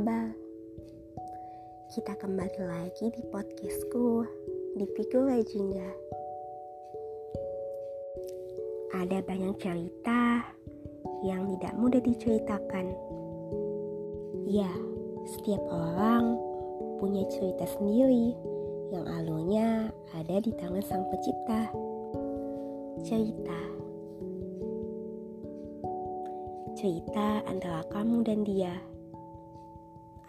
kabar? 0.00 0.32
Kita 1.92 2.16
kembali 2.16 2.64
lagi 2.64 3.12
di 3.12 3.20
podcastku 3.28 4.24
di 4.80 4.88
Piku 4.96 5.28
Jingga. 5.28 5.90
Ada 8.96 9.20
banyak 9.20 9.60
cerita 9.60 10.40
yang 11.20 11.52
tidak 11.52 11.76
mudah 11.76 12.00
diceritakan. 12.00 12.96
Ya, 14.48 14.72
setiap 15.36 15.60
orang 15.68 16.32
punya 16.96 17.28
cerita 17.28 17.68
sendiri 17.68 18.32
yang 18.96 19.04
alurnya 19.04 19.92
ada 20.16 20.40
di 20.40 20.48
tangan 20.56 20.80
sang 20.80 21.04
pencipta. 21.12 21.68
Cerita 23.04 23.80
cerita 26.80 27.44
antara 27.44 27.84
kamu 27.92 28.24
dan 28.24 28.40
dia, 28.40 28.72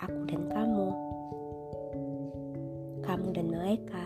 aku 0.02 0.26
dan 0.26 0.41
kamu, 0.50 0.90
kamu 3.05 3.28
dan 3.38 3.48
mereka, 3.54 4.05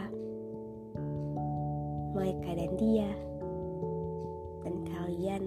mereka 2.11 2.49
dan 2.51 2.71
dia, 2.75 3.11
dan 4.67 4.75
kalian 4.91 5.43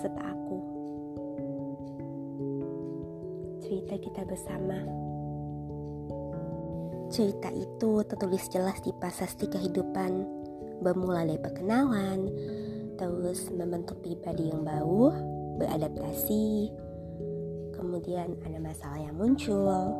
serta 0.00 0.32
aku. 0.32 0.58
Cerita 3.60 3.94
kita 4.00 4.22
bersama. 4.24 4.80
Cerita 7.12 7.52
itu 7.52 8.00
tertulis 8.08 8.48
jelas 8.48 8.80
di 8.80 8.96
prasasti 8.96 9.44
kehidupan, 9.44 10.24
bermula 10.80 11.28
dari 11.28 11.36
perkenalan, 11.36 12.32
terus 12.96 13.52
membentuk 13.52 14.00
pribadi 14.00 14.48
yang 14.48 14.64
baru, 14.64 15.12
beradaptasi, 15.60 16.72
kemudian 17.80 18.36
ada 18.44 18.60
masalah 18.60 19.00
yang 19.00 19.16
muncul, 19.16 19.96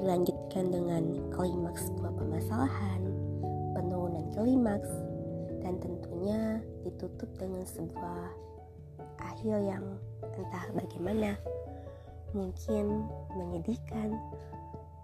dilanjutkan 0.00 0.72
dengan 0.72 1.04
klimaks 1.28 1.92
sebuah 1.92 2.12
permasalahan, 2.16 3.04
penurunan 3.76 4.24
klimaks, 4.32 4.88
dan 5.60 5.76
tentunya 5.76 6.64
ditutup 6.80 7.28
dengan 7.36 7.68
sebuah 7.68 8.32
akhir 9.20 9.60
yang 9.60 9.84
entah 10.24 10.66
bagaimana, 10.72 11.36
mungkin 12.32 13.12
menyedihkan, 13.36 14.16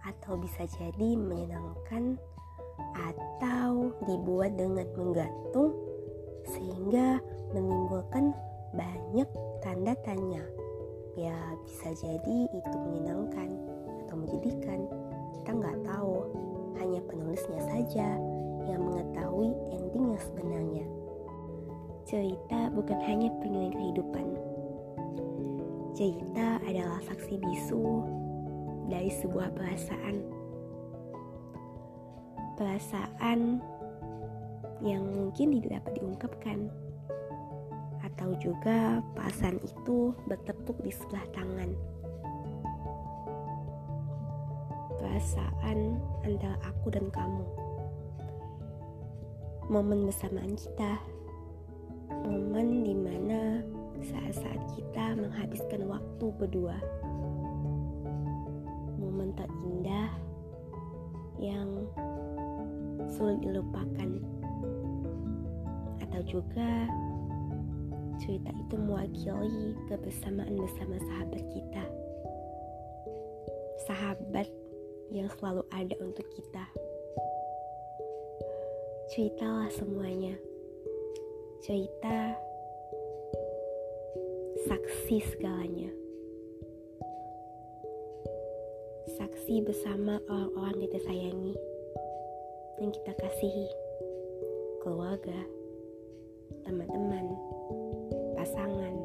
atau 0.09 0.41
bisa 0.41 0.65
jadi 0.81 1.13
menyenangkan, 1.13 2.17
atau 2.97 3.93
dibuat 4.09 4.57
dengan 4.57 4.89
menggantung 4.97 5.77
sehingga 6.49 7.21
menimbulkan 7.53 8.33
banyak 8.73 9.29
tanda 9.61 9.93
tanya. 10.01 10.41
Ya 11.19 11.35
bisa 11.67 11.91
jadi 11.99 12.39
itu 12.51 12.77
menyenangkan 12.77 13.51
atau 14.07 14.15
menjadikan. 14.15 14.87
Kita 15.41 15.51
nggak 15.51 15.79
tahu. 15.87 16.17
Hanya 16.81 17.01
penulisnya 17.05 17.61
saja 17.67 18.17
yang 18.65 18.81
mengetahui 18.81 19.53
ending 19.75 20.17
yang 20.17 20.23
sebenarnya. 20.23 20.87
Cerita 22.09 22.73
bukan 22.73 22.99
hanya 23.05 23.29
pengiring 23.43 23.75
kehidupan. 23.75 24.27
Cerita 25.93 26.57
adalah 26.65 27.03
saksi 27.05 27.37
bisu 27.37 27.85
dari 28.89 29.11
sebuah 29.13 29.53
perasaan. 29.53 30.17
Perasaan 32.57 33.61
yang 34.81 35.05
mungkin 35.05 35.61
tidak 35.61 35.85
dapat 35.85 35.93
diungkapkan 36.01 36.59
atau 38.21 38.37
juga 38.37 39.01
perasaan 39.17 39.57
itu 39.65 40.13
bertepuk 40.29 40.77
di 40.85 40.93
sebelah 40.93 41.25
tangan. 41.33 41.73
Perasaan 45.01 45.97
antara 46.29 46.61
aku 46.69 46.93
dan 46.93 47.09
kamu. 47.09 47.49
Momen 49.73 50.05
bersamaan 50.05 50.53
kita. 50.53 51.01
Momen 52.29 52.85
di 52.85 52.93
mana 52.93 53.65
saat-saat 54.05 54.69
kita 54.77 55.17
menghabiskan 55.17 55.89
waktu 55.89 56.27
berdua. 56.37 56.77
Momen 59.01 59.33
terindah 59.33 60.13
yang 61.41 61.89
sulit 63.09 63.41
dilupakan 63.41 64.21
atau 66.05 66.21
juga 66.29 66.85
cerita 68.21 68.53
itu 68.53 68.77
mewakili 68.77 69.73
kebersamaan 69.89 70.53
bersama 70.61 70.97
sahabat 71.01 71.43
kita. 71.49 71.85
Sahabat 73.89 74.49
yang 75.09 75.27
selalu 75.41 75.65
ada 75.73 75.97
untuk 76.05 76.29
kita. 76.37 76.65
Ceritalah 79.11 79.73
semuanya. 79.73 80.37
Cerita 81.65 82.37
saksi 84.69 85.17
segalanya. 85.35 85.91
Saksi 89.17 89.65
bersama 89.65 90.21
orang-orang 90.29 90.87
kita 90.87 90.99
sayangi 91.09 91.57
dan 92.79 92.89
kita 92.93 93.13
kasihi. 93.17 93.69
Keluarga, 94.81 95.37
teman-teman, 96.65 97.37
pasangan, 98.41 98.97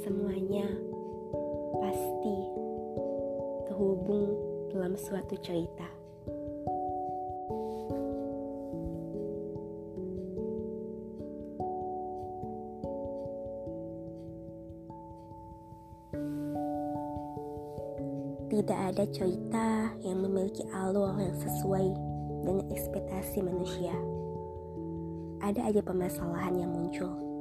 semuanya 0.00 0.64
pasti 1.84 2.36
terhubung 3.68 4.32
dalam 4.72 4.96
suatu 4.96 5.36
cerita. 5.44 5.84
Tidak 18.48 18.80
ada 18.96 19.04
cerita 19.12 19.92
yang 20.00 20.24
memiliki 20.24 20.64
alur 20.72 21.20
yang 21.20 21.36
sesuai 21.36 21.84
dengan 22.48 22.64
ekspektasi 22.72 23.44
manusia. 23.44 23.92
Ada 25.44 25.68
aja 25.68 25.84
permasalahan 25.84 26.64
yang 26.64 26.72
muncul 26.72 27.31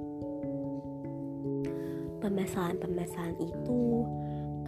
permasalahan-permasalahan 2.21 3.35
itu 3.41 4.05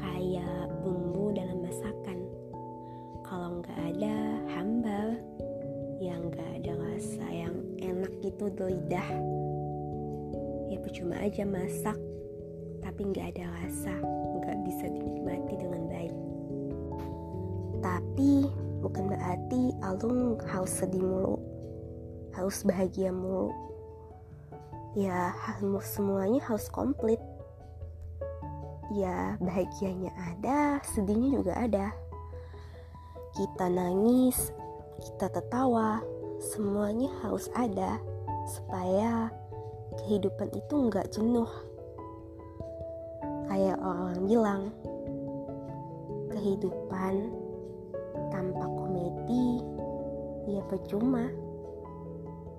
kayak 0.02 0.68
bumbu 0.82 1.30
dalam 1.38 1.62
masakan. 1.62 2.18
Kalau 3.24 3.62
nggak 3.62 3.80
ada 3.94 4.16
hambal 4.58 5.08
yang 6.02 6.34
nggak 6.34 6.50
ada 6.60 6.74
rasa 6.82 7.26
yang 7.30 7.56
enak 7.80 8.12
gitu 8.26 8.50
di 8.52 8.74
lidah. 8.74 9.10
Ya 10.74 10.78
percuma 10.82 11.16
aja 11.22 11.46
masak 11.46 11.96
tapi 12.82 13.08
nggak 13.14 13.38
ada 13.38 13.46
rasa 13.64 13.94
nggak 14.42 14.58
bisa 14.66 14.86
dinikmati 14.90 15.54
dengan 15.56 15.84
baik. 15.88 16.16
Tapi 17.80 18.32
bukan 18.82 19.04
berarti 19.14 19.62
alung 19.86 20.36
harus 20.50 20.74
sedih 20.74 21.06
mulu 21.06 21.54
harus 22.34 22.66
bahagia 22.66 23.14
mulu. 23.14 23.54
Ya 24.94 25.34
harus 25.34 25.86
semuanya 25.90 26.42
harus 26.46 26.70
komplit 26.70 27.22
ya 28.94 29.36
bahagianya 29.42 30.14
ada, 30.14 30.78
sedihnya 30.86 31.42
juga 31.42 31.54
ada. 31.58 31.88
Kita 33.34 33.66
nangis, 33.66 34.54
kita 35.02 35.34
tertawa, 35.34 36.06
semuanya 36.38 37.10
harus 37.26 37.50
ada 37.58 37.98
supaya 38.46 39.34
kehidupan 39.98 40.54
itu 40.54 40.74
nggak 40.90 41.10
jenuh. 41.10 41.50
Kayak 43.50 43.82
orang 43.82 44.22
bilang, 44.30 44.62
kehidupan 46.30 47.34
tanpa 48.30 48.66
komedi 48.70 49.66
ya 50.46 50.62
percuma. 50.70 51.34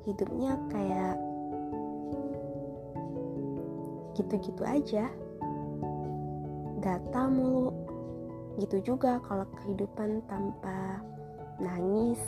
Hidupnya 0.04 0.58
kayak 0.68 1.16
gitu-gitu 4.14 4.62
aja 4.62 5.08
data 6.84 7.24
mulu. 7.32 7.72
Gitu 8.60 8.92
juga 8.92 9.16
kalau 9.24 9.48
kehidupan 9.56 10.20
tanpa 10.28 11.00
nangis. 11.56 12.20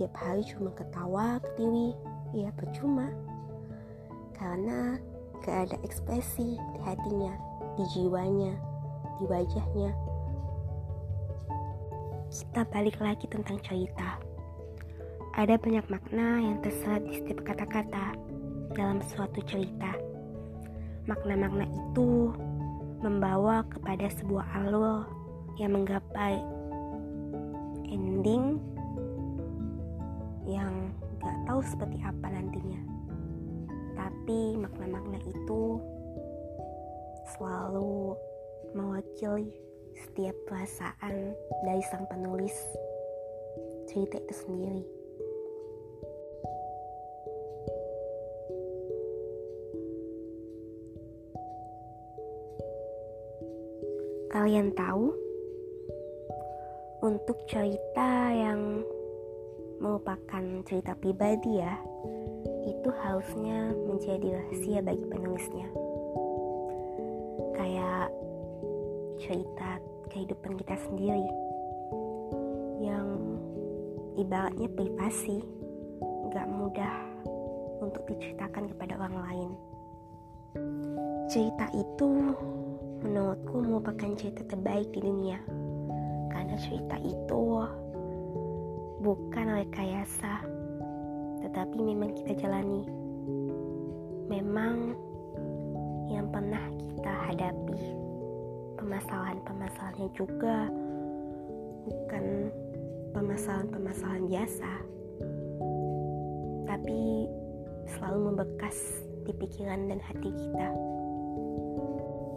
Tiap 0.00 0.16
hari 0.16 0.40
cuma 0.48 0.72
ketawa 0.72 1.36
ketiwi. 1.44 1.92
Ya 2.32 2.48
percuma. 2.56 3.12
Karena 4.32 4.96
gak 5.44 5.68
ada 5.68 5.76
ekspresi 5.84 6.56
di 6.56 6.78
hatinya 6.80 7.36
di 7.76 7.84
jiwanya 7.92 8.56
di 9.20 9.24
wajahnya. 9.28 9.92
Kita 12.32 12.64
balik 12.72 12.96
lagi 13.02 13.28
tentang 13.28 13.60
cerita. 13.60 14.16
Ada 15.36 15.60
banyak 15.60 15.86
makna 15.92 16.40
yang 16.40 16.56
terserat 16.64 17.04
di 17.06 17.20
setiap 17.20 17.44
kata-kata 17.44 18.16
dalam 18.74 18.98
suatu 19.04 19.42
cerita. 19.44 19.92
Makna-makna 21.06 21.66
itu 21.68 22.34
membawa 23.00 23.64
kepada 23.64 24.12
sebuah 24.12 24.44
alur 24.60 25.08
yang 25.56 25.72
menggapai 25.72 26.36
ending 27.88 28.60
yang 30.44 30.92
gak 31.20 31.36
tahu 31.48 31.60
seperti 31.64 31.96
apa 32.04 32.26
nantinya. 32.28 32.80
Tapi 33.96 34.56
makna-makna 34.56 35.20
itu 35.24 35.80
selalu 37.36 38.16
mewakili 38.76 39.52
setiap 39.96 40.36
perasaan 40.48 41.36
dari 41.64 41.82
sang 41.88 42.04
penulis 42.08 42.54
cerita 43.88 44.16
itu 44.20 44.34
sendiri. 44.46 44.99
Kalian 54.40 54.72
tahu, 54.72 55.12
untuk 57.04 57.44
cerita 57.44 58.32
yang 58.32 58.80
merupakan 59.84 60.64
cerita 60.64 60.96
pribadi 60.96 61.60
ya, 61.60 61.76
itu 62.64 62.88
harusnya 63.04 63.68
menjadi 63.84 64.40
rahasia 64.40 64.80
bagi 64.80 65.04
penulisnya. 65.12 65.68
Kayak 67.52 68.08
cerita 69.20 69.76
kehidupan 70.08 70.56
kita 70.56 70.88
sendiri 70.88 71.28
yang 72.80 73.20
ibaratnya 74.16 74.72
privasi, 74.72 75.44
gak 76.32 76.48
mudah 76.48 76.96
untuk 77.84 78.08
diceritakan 78.08 78.72
kepada 78.72 79.04
orang 79.04 79.16
lain. 79.20 79.50
Cerita 81.28 81.68
itu 81.76 82.08
menurutku 83.00 83.64
merupakan 83.64 84.10
cerita 84.16 84.44
terbaik 84.48 84.88
di 84.92 85.00
dunia 85.00 85.40
karena 86.30 86.54
cerita 86.60 86.96
itu 87.00 87.42
bukan 89.00 89.46
rekayasa 89.64 90.44
tetapi 91.40 91.76
memang 91.80 92.12
kita 92.14 92.36
jalani 92.36 92.84
memang 94.28 94.94
yang 96.12 96.28
pernah 96.28 96.60
kita 96.76 97.12
hadapi 97.32 97.80
permasalahan-permasalahannya 98.76 100.10
juga 100.12 100.68
bukan 101.88 102.24
permasalahan-permasalahan 103.16 104.24
biasa 104.28 104.72
tapi 106.68 107.26
selalu 107.98 108.32
membekas 108.32 108.76
di 109.26 109.32
pikiran 109.34 109.90
dan 109.90 109.98
hati 109.98 110.30
kita. 110.30 110.68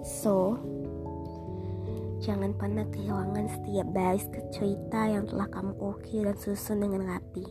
So, 0.03 0.59
jangan 2.19 2.51
pernah 2.59 2.83
kehilangan 2.91 3.47
setiap 3.47 3.87
baris 3.95 4.27
cerita 4.51 5.07
yang 5.07 5.23
telah 5.31 5.47
kamu 5.47 5.79
ukir 5.79 6.27
dan 6.27 6.35
susun 6.35 6.83
dengan 6.83 7.07
rapi. 7.07 7.47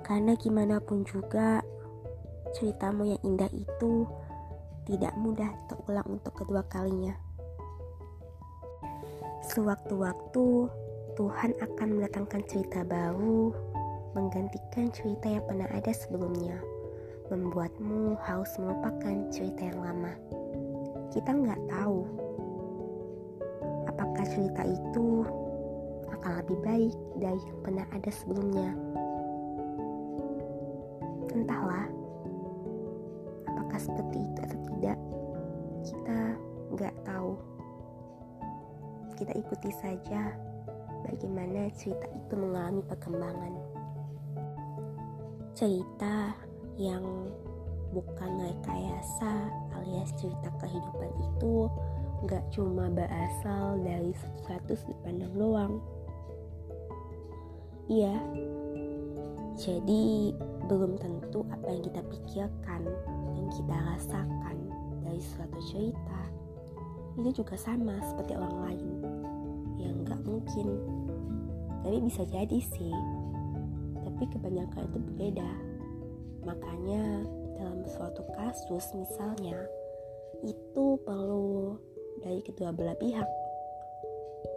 Karena 0.00 0.32
gimana 0.40 0.80
pun 0.80 1.04
juga, 1.04 1.60
ceritamu 2.56 3.12
yang 3.12 3.20
indah 3.20 3.52
itu 3.52 4.08
tidak 4.88 5.12
mudah 5.20 5.52
terulang 5.68 6.08
untuk 6.08 6.32
kedua 6.40 6.64
kalinya. 6.72 7.12
Sewaktu-waktu, 9.52 10.72
Tuhan 11.20 11.52
akan 11.60 11.88
mendatangkan 12.00 12.48
cerita 12.48 12.80
baru, 12.80 13.52
menggantikan 14.16 14.88
cerita 14.88 15.28
yang 15.28 15.44
pernah 15.44 15.68
ada 15.68 15.92
sebelumnya, 15.92 16.56
membuatmu 17.28 18.16
harus 18.24 18.48
melupakan 18.56 19.28
cerita 19.28 19.68
yang 19.68 19.84
lama 19.84 20.16
kita 21.14 21.30
nggak 21.30 21.62
tahu 21.70 22.06
apakah 23.86 24.24
cerita 24.28 24.62
itu 24.66 25.24
akan 26.12 26.32
lebih 26.42 26.58
baik 26.66 26.94
dari 27.16 27.40
yang 27.40 27.58
pernah 27.62 27.86
ada 27.94 28.10
sebelumnya. 28.10 28.70
Entahlah, 31.36 31.86
apakah 33.46 33.80
seperti 33.80 34.24
itu 34.24 34.38
atau 34.44 34.60
tidak, 34.72 34.98
kita 35.84 36.18
nggak 36.76 36.96
tahu. 37.04 37.32
Kita 39.16 39.32
ikuti 39.32 39.70
saja 39.80 40.32
bagaimana 41.04 41.72
cerita 41.72 42.04
itu 42.10 42.34
mengalami 42.36 42.82
perkembangan. 42.84 43.54
Cerita 45.56 46.36
yang 46.76 47.32
bukan 47.96 48.30
rekayasa 48.44 49.48
alias 49.86 50.10
cerita 50.18 50.50
kehidupan 50.58 51.10
itu 51.14 51.70
gak 52.26 52.42
cuma 52.50 52.90
berasal 52.90 53.78
dari 53.86 54.10
status 54.42 54.82
dipandang 54.82 55.30
doang. 55.38 55.78
Iya, 57.86 58.18
jadi 59.54 60.34
belum 60.66 60.98
tentu 60.98 61.46
apa 61.54 61.70
yang 61.70 61.86
kita 61.86 62.02
pikirkan 62.02 62.82
dan 63.30 63.46
kita 63.54 63.76
rasakan 63.94 64.56
dari 65.06 65.22
suatu 65.22 65.58
cerita 65.70 66.22
itu 67.16 67.40
juga 67.40 67.54
sama 67.54 67.94
seperti 68.02 68.34
orang 68.34 68.56
lain. 68.66 68.88
Yang 69.78 69.96
gak 70.10 70.22
mungkin. 70.26 70.68
Tapi 71.86 71.98
bisa 72.02 72.26
jadi 72.26 72.58
sih. 72.58 72.96
Tapi 74.02 74.24
kebanyakan 74.34 74.82
itu 74.90 74.98
berbeda. 74.98 75.50
Makanya 76.42 77.22
dalam 77.56 77.80
suatu 77.88 78.26
kasus 78.36 78.84
misalnya 78.92 79.56
itu 80.46 80.98
perlu 81.02 81.74
dari 82.22 82.40
kedua 82.40 82.70
belah 82.70 82.94
pihak. 82.96 83.28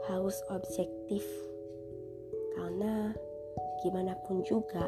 Harus 0.05 0.37
objektif. 0.53 1.25
Karena 2.53 3.13
gimana 3.81 4.13
pun 4.27 4.45
juga 4.45 4.87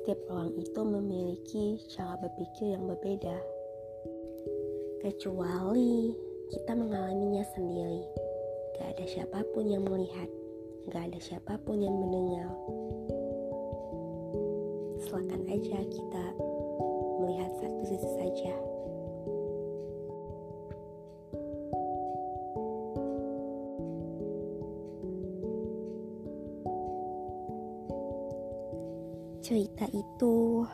setiap 0.00 0.20
orang 0.32 0.52
itu 0.56 0.80
memiliki 0.80 1.66
cara 1.92 2.16
berpikir 2.20 2.72
yang 2.76 2.88
berbeda. 2.88 3.36
Kecuali 5.00 6.14
kita 6.52 6.72
mengalaminya 6.76 7.44
sendiri. 7.56 8.04
Gak 8.76 8.96
ada 8.96 9.04
siapa 9.04 9.40
pun 9.52 9.68
yang 9.68 9.84
melihat 9.84 10.28
gak 10.88 11.12
ada 11.12 11.20
siapa 11.20 11.60
pun 11.62 11.80
yang 11.80 11.94
mendengar. 11.94 12.48
Silakan 15.04 15.42
aja 15.48 15.78
kita 15.84 16.24
melihat 17.20 17.50
satu 17.60 17.82
sisi 17.84 18.10
saja. 18.16 18.69
Cerita 29.40 29.88
itu 29.96 30.68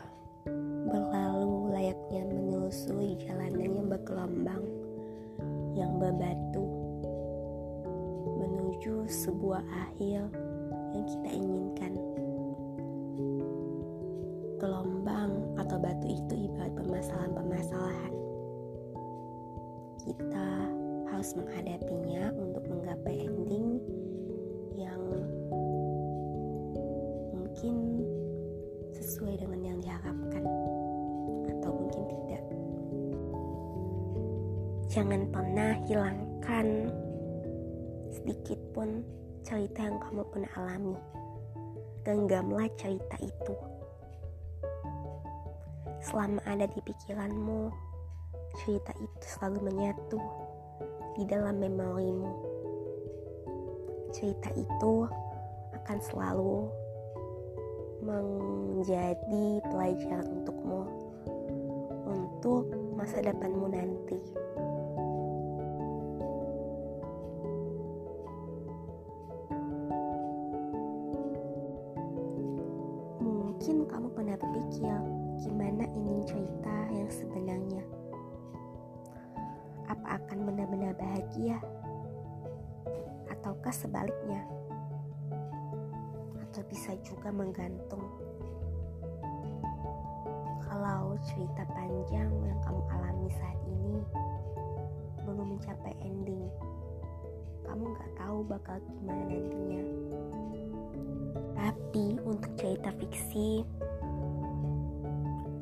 berlalu 0.91 1.71
layaknya 1.71 2.27
menelusuri 2.27 3.15
jalanan 3.15 3.63
yang 3.63 3.87
bergelombang, 3.87 4.59
yang 5.71 5.95
berbatu, 5.95 6.67
menuju 8.27 9.07
sebuah 9.07 9.63
akhir 9.71 10.27
yang 10.91 11.05
kita 11.07 11.29
inginkan. 11.31 11.93
Gelombang 14.59 15.31
atau 15.55 15.79
batu 15.79 16.07
itu 16.11 16.51
ibarat 16.51 16.75
permasalahan-permasalahan. 16.75 18.13
Kita 20.03 20.47
harus 21.07 21.31
menghadapinya 21.39 22.35
untuk 22.35 22.67
menggapai 22.67 23.31
ending 23.31 23.79
yang 24.75 24.99
mungkin 27.31 27.96
sesuai 29.07 29.39
dengan 29.39 29.61
yang 29.63 29.79
diharapkan 29.79 30.43
atau 31.47 31.71
mungkin 31.71 32.03
tidak. 32.11 32.43
Jangan 34.91 35.21
pernah 35.31 35.71
hilangkan 35.87 36.91
sedikit 38.11 38.59
pun 38.75 39.07
cerita 39.47 39.87
yang 39.87 39.95
kamu 40.03 40.27
pernah 40.27 40.51
alami. 40.59 40.99
Genggamlah 42.03 42.67
cerita 42.75 43.15
itu 43.23 43.55
selama 46.03 46.43
ada 46.43 46.67
di 46.67 46.79
pikiranmu, 46.83 47.71
cerita 48.59 48.91
itu 48.99 49.23
selalu 49.23 49.71
menyatu 49.71 50.19
di 51.15 51.23
dalam 51.23 51.63
memorimu. 51.63 52.31
Cerita 54.11 54.51
itu 54.55 55.07
akan 55.75 55.97
selalu 56.03 56.67
menjadi 58.07 59.59
pelajaran 59.67 60.25
untukmu 60.39 60.87
untuk 62.07 62.71
masa 62.95 63.19
depanmu 63.19 63.67
nanti. 63.67 64.19
Bisa 86.67 86.91
juga 87.03 87.31
menggantung 87.31 88.03
kalau 90.67 91.17
cerita 91.25 91.63
panjang 91.73 92.29
yang 92.29 92.59
kamu 92.61 92.81
alami 92.91 93.27
saat 93.39 93.59
ini 93.65 93.97
belum 95.25 95.57
mencapai 95.59 95.93
ending. 95.99 96.47
Kamu 97.67 97.83
gak 97.99 98.11
tahu 98.15 98.37
bakal 98.47 98.79
gimana 98.87 99.27
nantinya. 99.27 99.83
Tapi 101.57 102.05
untuk 102.23 102.51
cerita 102.55 102.93
fiksi 102.95 103.65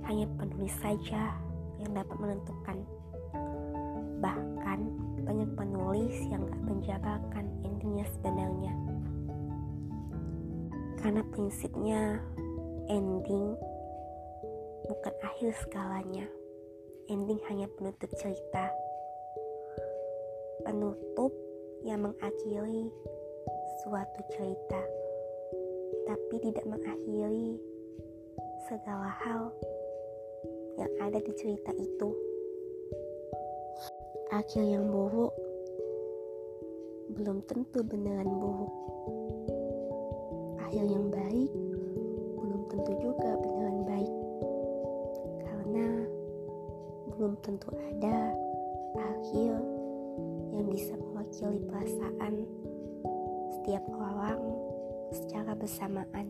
hanya 0.05 0.29
penulis 0.38 0.75
saja 0.77 1.33
yang 1.81 1.91
dapat 1.97 2.17
menentukan. 2.21 2.77
Bahkan 4.21 4.79
banyak 5.25 5.50
penulis 5.57 6.15
yang 6.29 6.45
gak 6.45 6.62
menjabarkan 6.62 7.45
endingnya 7.65 8.05
sebenarnya 8.13 8.84
karena 11.05 11.21
prinsipnya 11.29 12.17
ending 12.89 13.53
bukan 14.89 15.13
akhir 15.21 15.53
segalanya. 15.62 16.25
Ending 17.05 17.38
hanya 17.45 17.69
penutup 17.77 18.09
cerita. 18.17 18.74
Penutup 20.65 21.29
yang 21.85 22.09
mengakhiri 22.09 22.89
suatu 23.85 24.17
cerita, 24.33 24.81
tapi 26.09 26.41
tidak 26.41 26.65
mengakhiri 26.65 27.62
segala 28.65 29.13
hal 29.21 29.53
yang 30.81 30.89
ada 31.05 31.21
di 31.21 31.33
cerita 31.38 31.69
itu. 31.77 32.09
Akhir 34.33 34.65
yang 34.65 34.89
buruk 34.89 35.38
belum 37.13 37.45
tentu 37.45 37.85
beneran 37.85 38.25
buruk. 38.41 38.74
Akhir 40.75 40.91
yang 40.91 41.08
baik 41.08 41.51
belum 42.36 42.62
tentu 42.67 42.91
juga 43.00 43.32
beneran 43.39 43.88
baik 43.88 44.12
belum 47.15 47.39
tentu 47.39 47.72
ada 47.72 48.36
akhir 49.00 49.55
yang 50.51 50.67
bisa 50.67 51.00
mewakili 51.00 51.63
perasaan 51.63 52.44
setiap 53.55 53.84
orang 53.96 54.39
secara 55.15 55.55
bersamaan. 55.55 56.27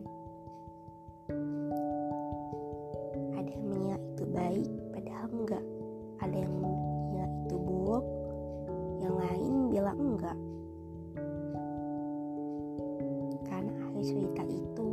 Ada 3.34 3.50
yang 3.50 3.66
mengira 3.66 3.98
itu 3.98 4.24
baik, 4.30 4.70
padahal 4.94 5.28
enggak. 5.34 5.64
Ada 6.22 6.36
yang 6.38 6.54
mengira 6.54 7.26
itu 7.44 7.56
buruk, 7.58 8.04
yang 9.02 9.14
lain 9.18 9.52
bilang 9.74 9.98
enggak. 9.98 10.38
Cerita 14.06 14.42
itu. 14.46 14.90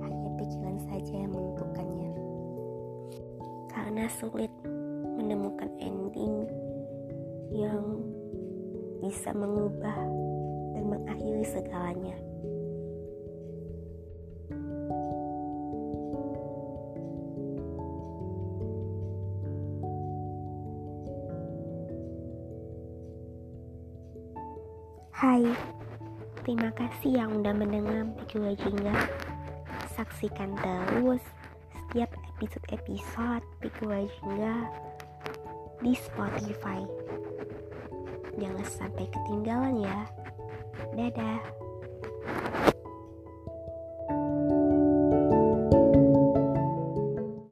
Hanya 0.00 0.28
pikiran 0.40 0.78
saja 0.88 1.12
yang 1.12 1.32
menentukannya. 1.36 2.12
Karena 3.68 4.08
sulit 4.08 4.52
menemukan 5.20 5.68
ending 5.76 6.48
yang 7.52 8.00
bisa 9.04 9.36
mengubah 9.36 10.00
dan 10.72 10.84
mengakhiri 10.88 11.44
segalanya. 11.44 12.16
Hai, 25.18 25.42
terima 26.48 26.72
kasih 26.72 27.12
yang 27.12 27.44
udah 27.44 27.52
mendengar 27.52 28.08
video 28.24 28.56
Jingga. 28.56 28.96
Saksikan 29.92 30.56
terus 30.56 31.20
setiap 31.76 32.08
episode-episode 32.24 33.44
Pikul 33.60 34.08
Jingga 34.08 34.56
di 35.84 35.92
Spotify. 35.92 36.80
Jangan 38.40 38.64
sampai 38.64 39.04
ketinggalan 39.12 39.84
ya. 39.84 40.08
Dadah. 40.96 41.57